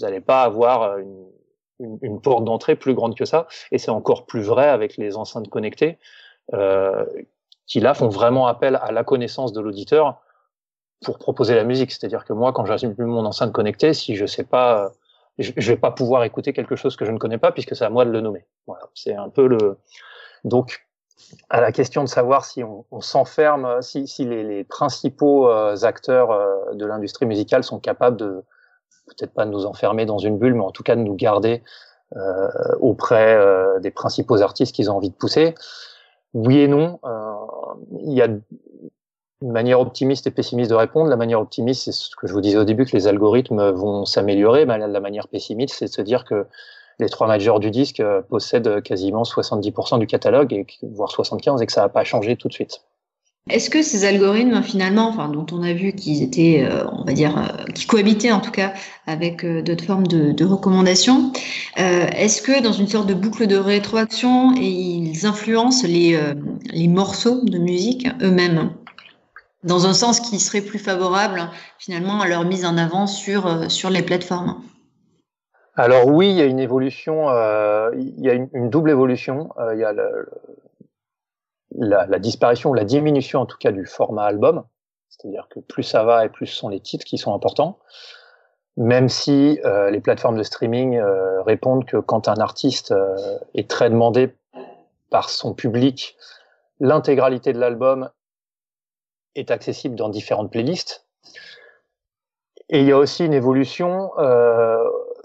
n'allez 0.00 0.21
pas 0.21 0.42
avoir 0.42 0.97
une 0.97 1.26
une, 2.03 2.21
porte 2.21 2.45
d'entrée 2.45 2.77
plus 2.77 2.95
grande 2.95 3.17
que 3.17 3.25
ça. 3.25 3.47
Et 3.71 3.79
c'est 3.79 3.91
encore 3.91 4.27
plus 4.27 4.43
vrai 4.43 4.69
avec 4.69 4.97
les 4.97 5.17
enceintes 5.17 5.49
connectées, 5.49 5.99
euh, 6.55 7.05
qui 7.67 7.81
là 7.81 7.95
font 7.95 8.09
vraiment 8.09 8.47
appel 8.47 8.77
à 8.77 8.93
la 8.93 9.05
connaissance 9.05 9.53
de 9.53 9.61
l'auditeur 9.61 10.21
pour 11.05 11.19
proposer 11.19 11.55
la 11.55 11.65
musique. 11.65 11.91
C'est-à-dire 11.91 12.25
que 12.25 12.33
moi, 12.33 12.53
quand 12.53 12.65
j'assume 12.65 12.95
mon 12.99 13.25
enceinte 13.25 13.53
connectée, 13.53 13.95
si 13.95 14.17
je 14.17 14.27
sais 14.27 14.45
pas, 14.45 14.93
je, 15.39 15.53
je 15.57 15.73
vais 15.73 15.79
pas 15.79 15.91
pouvoir 15.91 16.25
écouter 16.25 16.53
quelque 16.53 16.77
chose 16.77 16.97
que 16.97 17.05
je 17.05 17.11
ne 17.11 17.19
connais 17.19 17.39
pas 17.39 17.53
puisque 17.53 17.75
c'est 17.75 17.85
à 17.85 17.91
moi 17.91 18.05
de 18.05 18.11
le 18.11 18.21
nommer. 18.21 18.47
Voilà, 18.67 18.85
c'est 18.95 19.15
un 19.15 19.29
peu 19.29 19.47
le. 19.47 19.79
Donc, 20.45 20.87
à 21.51 21.61
la 21.61 21.73
question 21.73 22.03
de 22.03 22.09
savoir 22.09 22.45
si 22.45 22.62
on, 22.65 23.01
s'enferme, 23.01 23.81
si, 23.81 24.07
les, 24.25 24.65
principaux 24.65 25.49
acteurs 25.49 26.75
de 26.75 26.85
l'industrie 26.85 27.27
musicale 27.27 27.65
sont 27.65 27.79
capables 27.79 28.17
de 28.17 28.45
peut-être 29.07 29.33
pas 29.33 29.45
de 29.45 29.51
nous 29.51 29.67
enfermer 29.67 30.07
dans 30.07 30.19
une 30.19 30.39
bulle, 30.39 30.55
mais 30.55 30.65
en 30.65 30.71
tout 30.71 30.83
cas 30.83 30.97
de 30.97 31.01
nous 31.01 31.15
garder 31.15 31.63
auprès 32.81 33.41
des 33.81 33.91
principaux 33.91 34.43
artistes 34.43 34.75
qu'ils 34.75 34.91
ont 34.91 34.97
envie 34.97 35.09
de 35.09 35.15
pousser. 35.15 35.55
Oui 36.35 36.59
et 36.59 36.69
non. 36.69 37.01
il 38.03 38.13
y 38.13 38.21
a 38.21 38.29
une 39.43 39.53
manière 39.53 39.81
optimiste 39.81 40.27
et 40.27 40.31
pessimiste 40.31 40.71
de 40.71 40.77
répondre. 40.77 41.09
La 41.09 41.17
manière 41.17 41.41
optimiste, 41.41 41.85
c'est 41.85 41.93
ce 41.93 42.15
que 42.15 42.27
je 42.27 42.33
vous 42.33 42.41
disais 42.41 42.59
au 42.59 42.65
début, 42.65 42.85
que 42.85 42.93
les 42.93 43.09
algorithmes 43.09 43.71
vont 43.71 44.05
s'améliorer. 44.05 44.67
Mais 44.67 44.79
la 44.79 45.01
manière 45.01 45.29
pessimiste, 45.29 45.77
c'est 45.79 45.87
de 45.87 45.91
se 45.91 46.03
dire 46.03 46.25
que 46.25 46.47
les 46.99 47.09
trois 47.09 47.27
majors 47.27 47.61
du 47.61 47.71
disque 47.71 48.01
euh, 48.01 48.23
possèdent 48.23 48.83
quasiment 48.83 49.23
70% 49.23 49.99
du 49.99 50.07
catalogue, 50.07 50.53
et, 50.53 50.67
voire 50.83 51.11
75%, 51.11 51.63
et 51.63 51.67
que 51.67 51.73
ça 51.73 51.83
va 51.83 51.89
pas 51.89 52.05
changer 52.05 52.37
tout 52.37 52.49
de 52.49 52.53
suite. 52.53 52.83
Est-ce 53.51 53.71
que 53.71 53.83
ces 53.83 54.05
algorithmes, 54.05 54.63
finalement, 54.63 55.29
dont 55.29 55.47
on 55.53 55.63
a 55.63 55.73
vu 55.73 55.93
qu'ils 55.93 56.23
étaient, 56.23 56.65
euh, 56.65 56.85
on 56.93 57.05
va 57.05 57.13
dire, 57.13 57.37
euh, 57.37 57.65
qui 57.75 57.87
cohabitaient 57.87 58.31
en 58.31 58.41
tout 58.41 58.53
cas 58.53 58.73
avec 59.07 59.45
d'autres 59.45 59.85
formes 59.85 60.07
de, 60.07 60.45
recommandations, 60.45 61.33
est-ce 61.77 62.41
que 62.41 62.63
dans 62.63 62.73
une 62.73 62.87
sorte 62.87 63.09
de 63.09 63.15
boucle 63.15 63.47
de 63.47 63.57
rétroaction, 63.57 64.55
ils 64.55 65.27
influencent 65.27 65.87
les, 65.87 66.17
morceaux 66.89 67.41
de 67.43 67.59
musique 67.59 68.07
eux-mêmes? 68.23 68.71
Dans 69.65 69.87
un 69.87 69.95
sens 69.95 70.19
qui 70.19 70.41
serait 70.41 70.61
plus 70.61 70.81
favorable 70.81 71.49
finalement 71.79 72.21
à 72.21 72.27
leur 72.27 72.45
mise 72.45 72.65
en 72.65 72.77
avant 72.77 73.07
sur, 73.07 73.47
euh, 73.47 73.91
les 73.91 74.03
plateformes? 74.03 74.61
Alors 75.77 76.09
oui, 76.09 76.31
il 76.31 76.37
y 76.37 76.41
a 76.41 76.47
une 76.47 76.59
évolution, 76.59 77.31
euh, 77.31 77.91
il 77.97 78.21
y 78.21 78.29
a 78.29 78.35
une, 78.35 78.71
double 78.71 78.91
évolution. 78.91 79.51
Euh, 79.59 79.75
il 79.75 79.81
y 79.81 79.85
a 79.85 79.95
la, 81.76 82.19
disparition 82.19 82.71
ou 82.71 82.75
la 82.75 82.85
diminution 82.85 83.41
en 83.41 83.47
tout 83.47 83.59
cas 83.59 83.73
du 83.73 83.87
format 83.87 84.25
album, 84.25 84.64
c'est-à-dire 85.09 85.49
que 85.50 85.61
plus 85.61 85.83
ça 85.83 86.05
va 86.05 86.25
et 86.25 86.29
plus 86.29 86.47
sont 86.47 86.69
les 86.69 86.81
titres 86.81 87.05
qui 87.05 87.19
sont 87.19 87.35
importants. 87.35 87.79
Même 88.76 89.09
si 89.09 89.61
les 89.91 90.00
plateformes 90.00 90.38
de 90.38 90.43
streaming 90.43 90.99
répondent 91.45 91.85
que 91.85 91.99
quand 91.99 92.29
un 92.29 92.37
artiste 92.37 92.95
est 93.55 93.69
très 93.69 93.91
demandé 93.91 94.35
par 95.11 95.29
son 95.29 95.52
public, 95.52 96.17
l'intégralité 96.81 97.52
de 97.52 97.59
l'album 97.59 98.11
est 99.35 99.50
accessible 99.50 99.95
dans 99.95 100.09
différentes 100.09 100.50
playlists. 100.50 101.07
Et 102.69 102.81
il 102.81 102.87
y 102.87 102.93
a 102.93 102.99
aussi 102.99 103.25
une 103.25 103.35
évolution 103.35 104.12
euh, 104.19 104.83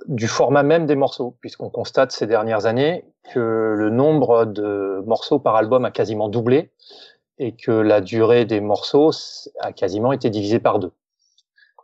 du 0.07 0.27
format 0.27 0.63
même 0.63 0.85
des 0.85 0.95
morceaux, 0.95 1.35
puisqu'on 1.41 1.69
constate 1.69 2.11
ces 2.11 2.27
dernières 2.27 2.65
années 2.65 3.05
que 3.33 3.73
le 3.75 3.89
nombre 3.89 4.45
de 4.45 5.03
morceaux 5.05 5.39
par 5.39 5.55
album 5.55 5.85
a 5.85 5.91
quasiment 5.91 6.29
doublé 6.29 6.71
et 7.39 7.55
que 7.55 7.71
la 7.71 8.01
durée 8.01 8.45
des 8.45 8.61
morceaux 8.61 9.11
a 9.59 9.71
quasiment 9.73 10.11
été 10.11 10.29
divisée 10.29 10.59
par 10.59 10.79
deux. 10.79 10.91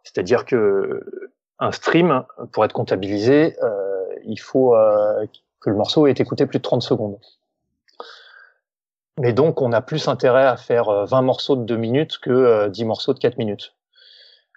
C'est-à-dire 0.03 0.45
que 0.45 1.29
un 1.59 1.71
stream, 1.71 2.23
pour 2.51 2.65
être 2.65 2.73
comptabilisé, 2.73 3.55
euh, 3.63 4.05
il 4.25 4.39
faut 4.39 4.75
euh, 4.75 5.25
que 5.59 5.69
le 5.69 5.75
morceau 5.75 6.07
ait 6.07 6.11
été 6.11 6.23
écouté 6.23 6.45
plus 6.45 6.59
de 6.59 6.63
30 6.63 6.81
secondes. 6.81 7.17
Mais 9.19 9.33
donc, 9.33 9.61
on 9.61 9.71
a 9.71 9.81
plus 9.81 10.07
intérêt 10.07 10.45
à 10.45 10.57
faire 10.57 11.05
20 11.05 11.19
euh, 11.19 11.21
morceaux 11.21 11.55
de 11.55 11.63
2 11.63 11.75
minutes 11.75 12.17
que 12.19 12.67
10 12.67 12.83
euh, 12.83 12.85
morceaux 12.85 13.13
de 13.13 13.19
4 13.19 13.37
minutes. 13.37 13.75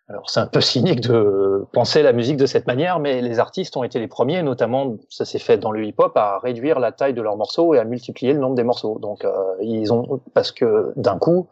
Alors, 0.09 0.31
c'est 0.31 0.41
un 0.41 0.47
peu 0.47 0.61
cynique 0.73 1.01
de 1.01 1.65
penser 1.73 2.03
la 2.03 2.13
musique 2.13 2.37
de 2.37 2.47
cette 2.47 2.67
manière, 2.67 2.99
mais 2.99 3.21
les 3.21 3.39
artistes 3.39 3.77
ont 3.77 3.85
été 3.85 3.99
les 3.99 4.09
premiers, 4.09 4.43
notamment, 4.43 4.97
ça 5.09 5.25
s'est 5.25 5.39
fait 5.39 5.59
dans 5.59 5.71
le 5.71 5.85
hip-hop, 5.85 6.17
à 6.17 6.39
réduire 6.39 6.79
la 6.79 6.93
taille 6.93 7.15
de 7.15 7.23
leurs 7.23 7.37
morceaux 7.37 7.75
et 7.75 7.79
à 7.79 7.85
multiplier 7.85 8.33
le 8.33 8.39
nombre 8.39 8.55
des 8.55 8.65
morceaux. 8.65 8.99
Donc, 9.01 9.25
euh, 9.25 9.33
ils 9.61 9.93
ont, 9.93 10.21
parce 10.35 10.53
que 10.53 10.93
d'un 10.97 11.19
coup, 11.19 11.49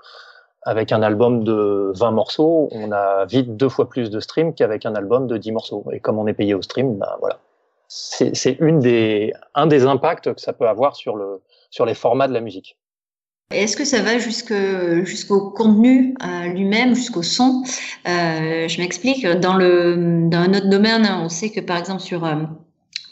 avec 0.63 0.93
un 0.93 1.03
album 1.03 1.45
de 1.45 1.93
20 1.95 2.11
morceaux, 2.13 2.69
on 2.73 2.91
a 2.91 3.27
vite 3.27 3.57
deux 3.57 3.69
fois 3.69 3.89
plus 3.89 4.11
de 4.11 4.19
streams 4.21 4.55
qu'avec 4.55 4.87
un 4.87 4.95
album 4.95 5.27
de 5.27 5.37
10 5.37 5.53
morceaux. 5.53 5.85
Et 5.93 6.01
comme 6.01 6.19
on 6.19 6.27
est 6.27 6.35
payé 6.35 6.55
au 6.55 6.63
stream, 6.63 6.97
ben 6.97 7.17
voilà. 7.21 7.39
C'est 7.87 8.57
une 8.61 8.81
des, 8.81 9.35
un 9.55 9.67
des 9.67 9.85
impacts 9.85 10.33
que 10.33 10.41
ça 10.41 10.53
peut 10.53 10.67
avoir 10.67 10.97
sur 10.97 11.17
le, 11.17 11.43
sur 11.71 11.85
les 11.85 11.95
formats 11.95 12.27
de 12.27 12.33
la 12.33 12.41
musique. 12.41 12.79
Est-ce 13.51 13.77
que 13.77 13.85
ça 13.85 14.03
va 14.03 14.19
jusqu'au 14.19 15.51
contenu 15.51 16.15
euh, 16.23 16.47
lui-même, 16.49 16.95
jusqu'au 16.95 17.23
son? 17.23 17.63
Euh, 18.09 18.69
Je 18.69 18.81
m'explique. 18.81 19.27
Dans 19.27 19.57
le 19.57 20.29
dans 20.29 20.39
un 20.39 20.55
autre 20.55 20.69
domaine, 20.69 21.07
on 21.23 21.29
sait 21.29 21.51
que 21.51 21.61
par 21.61 21.79
exemple 21.79 22.03
sur 22.03 22.25
euh, 22.25 22.45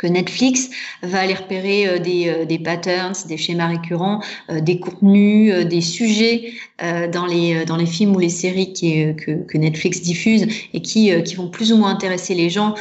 Netflix 0.06 0.70
va 1.02 1.20
aller 1.20 1.34
repérer 1.34 1.86
euh, 1.86 1.98
des, 1.98 2.28
euh, 2.28 2.44
des 2.44 2.58
patterns, 2.58 3.14
des 3.26 3.36
schémas 3.36 3.68
récurrents, 3.68 4.20
euh, 4.50 4.60
des 4.60 4.78
contenus, 4.78 5.66
des 5.66 5.80
sujets 5.80 6.52
dans 7.12 7.26
les 7.26 7.86
films 7.86 8.16
ou 8.16 8.18
les 8.18 8.28
séries 8.28 8.72
que, 8.72 9.56
Netflix 9.56 10.00
diffuse 10.00 10.48
et 10.74 10.82
qui 10.82 11.12
vont 11.36 11.48
plus 11.48 11.72
ou 11.72 11.76
moins 11.76 11.90
intéresser 11.90 12.34
les 12.34 12.50
gens. 12.50 12.74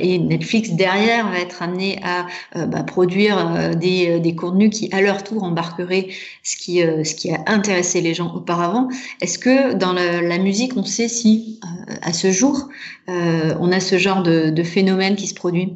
et 0.00 0.18
Netflix 0.18 0.70
derrière 0.70 1.30
va 1.30 1.38
être 1.38 1.62
amené 1.62 2.00
à 2.02 2.26
bah, 2.66 2.82
produire 2.82 3.76
des, 3.76 4.34
contenus 4.36 4.70
qui 4.76 4.88
à 4.92 5.00
leur 5.00 5.22
tour 5.22 5.44
embarqueraient 5.44 6.08
ce 6.42 6.56
qui 6.56 6.82
a 6.82 7.38
intéressé 7.46 8.00
les 8.00 8.14
gens 8.14 8.34
auparavant. 8.34 8.88
Est-ce 9.20 9.38
que 9.38 9.74
dans 9.74 9.92
la, 9.92 10.38
musique 10.38 10.76
on 10.76 10.84
sait 10.84 11.08
si 11.08 11.60
à 12.02 12.12
ce 12.12 12.32
jour 12.32 12.68
on 13.06 13.70
a 13.70 13.78
ce 13.78 13.98
genre 13.98 14.24
de 14.24 14.62
phénomène 14.64 15.14
qui 15.14 15.28
se 15.28 15.34
produit? 15.34 15.74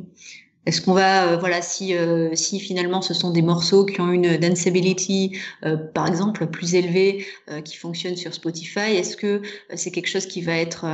Est-ce 0.64 0.80
qu'on 0.80 0.92
va, 0.92 1.26
euh, 1.26 1.36
voilà, 1.38 1.60
si, 1.60 1.94
euh, 1.94 2.30
si 2.34 2.60
finalement 2.60 3.02
ce 3.02 3.14
sont 3.14 3.30
des 3.30 3.42
morceaux 3.42 3.84
qui 3.84 4.00
ont 4.00 4.12
une 4.12 4.36
danceability, 4.36 5.36
euh, 5.64 5.76
par 5.76 6.06
exemple, 6.06 6.46
plus 6.46 6.74
élevée, 6.74 7.26
qui 7.64 7.76
fonctionne 7.76 8.16
sur 8.16 8.32
Spotify, 8.32 8.96
est-ce 8.96 9.16
que 9.16 9.42
c'est 9.74 9.90
quelque 9.90 10.06
chose 10.08 10.26
qui 10.26 10.40
va 10.40 10.56
être 10.56 10.86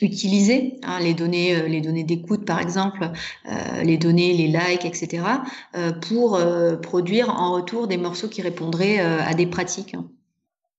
utilisé, 0.00 0.78
hein, 0.82 1.00
les 1.00 1.14
données, 1.14 1.68
les 1.68 1.80
données 1.80 2.04
d'écoute 2.04 2.44
par 2.44 2.60
exemple, 2.60 3.10
les 3.82 3.98
données, 3.98 4.32
les 4.32 4.46
likes, 4.46 4.84
etc., 4.84 5.24
pour 6.02 6.38
produire 6.82 7.30
en 7.30 7.54
retour 7.54 7.88
des 7.88 7.96
morceaux 7.96 8.28
qui 8.28 8.42
répondraient 8.42 8.98
à 8.98 9.34
des 9.34 9.46
pratiques? 9.46 9.96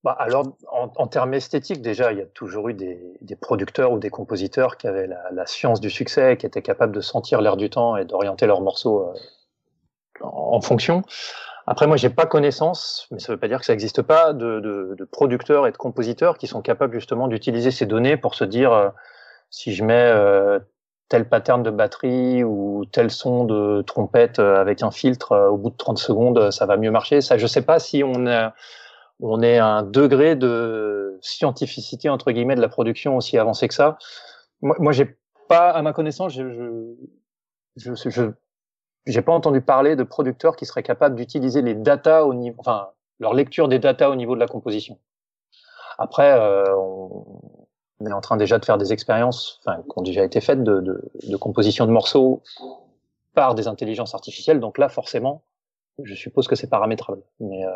Bah, 0.04 0.16
alors, 0.18 0.44
en, 0.70 1.08
termes 1.08 1.34
esthétiques, 1.34 1.82
déjà, 1.82 2.12
il 2.12 2.18
y 2.18 2.22
a 2.22 2.26
toujours 2.26 2.68
eu 2.68 2.74
des, 2.74 3.36
producteurs 3.40 3.90
ou 3.90 3.98
des 3.98 4.10
compositeurs 4.10 4.76
qui 4.76 4.86
avaient 4.86 5.08
la, 5.08 5.46
science 5.46 5.80
du 5.80 5.90
succès, 5.90 6.36
qui 6.36 6.46
étaient 6.46 6.62
capables 6.62 6.94
de 6.94 7.00
sentir 7.00 7.40
l'air 7.40 7.56
du 7.56 7.68
temps 7.68 7.96
et 7.96 8.04
d'orienter 8.04 8.46
leurs 8.46 8.60
morceaux 8.60 9.02
euh, 9.02 9.14
en, 10.20 10.60
fonction. 10.60 11.02
Après, 11.66 11.88
moi, 11.88 11.96
j'ai 11.96 12.10
pas 12.10 12.26
connaissance, 12.26 13.08
mais 13.10 13.18
ça 13.18 13.32
veut 13.32 13.38
pas 13.38 13.48
dire 13.48 13.58
que 13.58 13.66
ça 13.66 13.72
n'existe 13.72 14.02
pas, 14.02 14.32
de, 14.32 14.96
producteurs 15.10 15.66
et 15.66 15.72
de 15.72 15.76
compositeurs 15.76 16.38
qui 16.38 16.46
sont 16.46 16.62
capables 16.62 16.94
justement 16.94 17.26
d'utiliser 17.26 17.72
ces 17.72 17.84
données 17.84 18.16
pour 18.16 18.36
se 18.36 18.44
dire 18.44 18.72
euh, 18.72 18.90
si 19.50 19.74
je 19.74 19.82
mets 19.82 19.94
euh, 19.94 20.60
tel 21.08 21.28
pattern 21.28 21.64
de 21.64 21.70
batterie 21.70 22.44
ou 22.44 22.84
tel 22.92 23.10
son 23.10 23.44
de 23.44 23.82
trompette 23.82 24.38
avec 24.38 24.82
un 24.84 24.92
filtre 24.92 25.48
au 25.50 25.56
bout 25.56 25.70
de 25.70 25.76
30 25.76 25.98
secondes, 25.98 26.52
ça 26.52 26.66
va 26.66 26.76
mieux 26.76 26.92
marcher. 26.92 27.20
Ça, 27.20 27.36
je 27.36 27.48
sais 27.48 27.62
pas 27.62 27.80
si 27.80 28.04
on 28.04 28.28
a 28.28 28.54
on 29.20 29.42
est 29.42 29.58
à 29.58 29.66
un 29.66 29.82
degré 29.82 30.36
de 30.36 31.18
scientificité 31.20 32.08
entre 32.08 32.30
guillemets 32.30 32.56
de 32.56 32.60
la 32.60 32.68
production 32.68 33.16
aussi 33.16 33.38
avancé 33.38 33.68
que 33.68 33.74
ça. 33.74 33.98
Moi, 34.62 34.76
moi 34.78 34.92
j'ai 34.92 35.16
pas, 35.48 35.70
à 35.70 35.82
ma 35.82 35.92
connaissance, 35.92 36.32
je, 36.32 36.50
je, 37.76 37.94
je, 37.94 38.10
je 38.10 38.22
j'ai 39.06 39.22
pas 39.22 39.32
entendu 39.32 39.60
parler 39.60 39.96
de 39.96 40.02
producteurs 40.02 40.54
qui 40.54 40.66
seraient 40.66 40.82
capables 40.82 41.14
d'utiliser 41.14 41.62
les 41.62 41.74
data 41.74 42.26
au 42.26 42.34
niveau, 42.34 42.56
enfin 42.58 42.90
leur 43.18 43.34
lecture 43.34 43.68
des 43.68 43.78
data 43.78 44.10
au 44.10 44.14
niveau 44.14 44.34
de 44.34 44.40
la 44.40 44.46
composition. 44.46 44.98
Après, 45.98 46.32
euh, 46.32 46.64
on, 46.76 48.06
est 48.06 48.12
en 48.12 48.20
train 48.20 48.36
déjà 48.36 48.58
de 48.58 48.64
faire 48.64 48.78
des 48.78 48.92
expériences, 48.92 49.60
enfin, 49.64 49.82
qui 49.82 49.90
ont 49.96 50.02
déjà 50.02 50.22
été 50.22 50.40
faites 50.40 50.62
de, 50.62 50.80
de, 50.80 51.10
de 51.28 51.36
composition 51.36 51.86
de 51.86 51.90
morceaux 51.90 52.42
par 53.34 53.56
des 53.56 53.66
intelligences 53.66 54.14
artificielles. 54.14 54.60
Donc 54.60 54.78
là, 54.78 54.88
forcément, 54.88 55.42
je 56.04 56.14
suppose 56.14 56.46
que 56.46 56.54
c'est 56.54 56.68
paramétrable. 56.68 57.22
Mais 57.40 57.64
euh, 57.64 57.70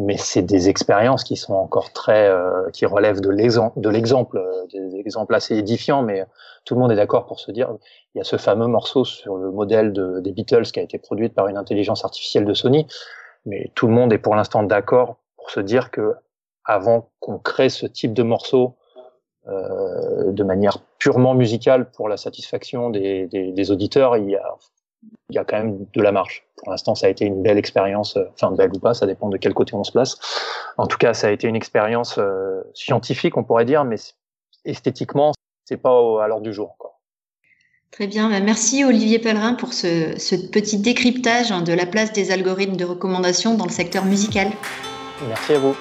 mais 0.00 0.16
c'est 0.16 0.42
des 0.42 0.68
expériences 0.68 1.24
qui 1.24 1.36
sont 1.36 1.54
encore 1.54 1.92
très, 1.92 2.28
euh, 2.28 2.70
qui 2.70 2.86
relèvent 2.86 3.20
de 3.20 3.30
l'exemple, 3.30 3.80
de 3.80 3.88
l'exemple, 3.88 4.38
euh, 4.38 4.66
des 4.72 4.96
exemples 4.96 5.34
assez 5.34 5.56
édifiants, 5.56 6.02
mais 6.02 6.24
tout 6.64 6.74
le 6.74 6.80
monde 6.80 6.92
est 6.92 6.96
d'accord 6.96 7.26
pour 7.26 7.40
se 7.40 7.50
dire, 7.50 7.74
il 8.14 8.18
y 8.18 8.20
a 8.20 8.24
ce 8.24 8.36
fameux 8.36 8.68
morceau 8.68 9.04
sur 9.04 9.36
le 9.36 9.50
modèle 9.50 9.92
de, 9.92 10.20
des 10.20 10.30
Beatles 10.30 10.70
qui 10.72 10.78
a 10.78 10.82
été 10.84 10.98
produit 10.98 11.28
par 11.28 11.48
une 11.48 11.56
intelligence 11.56 12.04
artificielle 12.04 12.44
de 12.44 12.54
Sony, 12.54 12.86
mais 13.44 13.72
tout 13.74 13.88
le 13.88 13.92
monde 13.92 14.12
est 14.12 14.18
pour 14.18 14.36
l'instant 14.36 14.62
d'accord 14.62 15.16
pour 15.36 15.50
se 15.50 15.58
dire 15.58 15.90
que 15.90 16.14
avant 16.64 17.10
qu'on 17.18 17.38
crée 17.38 17.68
ce 17.68 17.86
type 17.86 18.14
de 18.14 18.22
morceau 18.22 18.76
euh, 19.48 20.30
de 20.30 20.44
manière 20.44 20.78
purement 20.98 21.34
musicale 21.34 21.90
pour 21.90 22.08
la 22.08 22.16
satisfaction 22.16 22.90
des, 22.90 23.26
des, 23.26 23.50
des 23.50 23.70
auditeurs, 23.72 24.16
il 24.16 24.30
y 24.30 24.36
a 24.36 24.54
il 25.30 25.36
y 25.36 25.38
a 25.38 25.44
quand 25.44 25.58
même 25.58 25.86
de 25.94 26.02
la 26.02 26.12
marge. 26.12 26.47
Pour 26.58 26.70
l'instant, 26.70 26.94
ça 26.94 27.06
a 27.06 27.10
été 27.10 27.24
une 27.24 27.42
belle 27.42 27.58
expérience, 27.58 28.16
euh, 28.16 28.24
enfin 28.34 28.50
belle 28.52 28.70
ou 28.74 28.78
pas, 28.78 28.94
ça 28.94 29.06
dépend 29.06 29.28
de 29.28 29.36
quel 29.36 29.54
côté 29.54 29.74
on 29.74 29.84
se 29.84 29.92
place. 29.92 30.18
En 30.76 30.86
tout 30.86 30.98
cas, 30.98 31.14
ça 31.14 31.28
a 31.28 31.30
été 31.30 31.46
une 31.46 31.56
expérience 31.56 32.18
euh, 32.18 32.62
scientifique, 32.74 33.36
on 33.36 33.44
pourrait 33.44 33.64
dire, 33.64 33.84
mais 33.84 33.96
esthétiquement, 34.64 35.32
c'est 35.64 35.76
pas 35.76 35.90
à 36.22 36.28
l'ordre 36.28 36.42
du 36.42 36.52
jour. 36.52 36.76
Très 37.90 38.06
bien, 38.06 38.28
bah, 38.28 38.40
merci 38.40 38.84
Olivier 38.84 39.18
Pellerin 39.18 39.54
pour 39.54 39.72
ce, 39.72 40.18
ce 40.18 40.34
petit 40.36 40.78
décryptage 40.78 41.50
hein, 41.50 41.62
de 41.62 41.72
la 41.72 41.86
place 41.86 42.12
des 42.12 42.30
algorithmes 42.30 42.76
de 42.76 42.84
recommandation 42.84 43.54
dans 43.54 43.64
le 43.64 43.70
secteur 43.70 44.04
musical. 44.04 44.48
Merci 45.28 45.54
à 45.54 45.58
vous. 45.58 45.74